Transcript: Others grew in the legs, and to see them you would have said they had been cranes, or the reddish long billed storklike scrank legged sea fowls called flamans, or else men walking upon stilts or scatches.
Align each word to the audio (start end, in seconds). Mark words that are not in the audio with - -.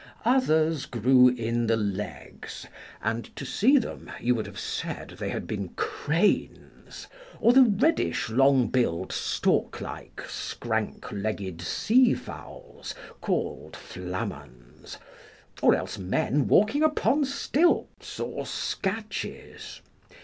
Others 0.25 0.87
grew 0.87 1.27
in 1.29 1.67
the 1.67 1.77
legs, 1.77 2.65
and 3.03 3.35
to 3.35 3.45
see 3.45 3.77
them 3.77 4.09
you 4.19 4.33
would 4.33 4.47
have 4.47 4.57
said 4.57 5.09
they 5.19 5.29
had 5.29 5.45
been 5.45 5.69
cranes, 5.75 7.05
or 7.39 7.53
the 7.53 7.61
reddish 7.65 8.27
long 8.27 8.67
billed 8.67 9.11
storklike 9.11 10.21
scrank 10.27 11.11
legged 11.11 11.61
sea 11.61 12.15
fowls 12.15 12.95
called 13.21 13.75
flamans, 13.75 14.97
or 15.61 15.75
else 15.75 15.99
men 15.99 16.47
walking 16.47 16.81
upon 16.81 17.23
stilts 17.23 18.19
or 18.19 18.47
scatches. 18.47 19.81